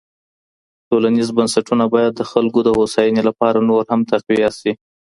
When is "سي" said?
4.59-4.71